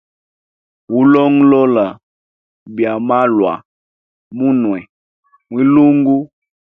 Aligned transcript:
Ulongolola 0.99 1.85
byamalwa 2.75 3.53
munwe 4.37 4.79
mwilungu. 5.49 6.17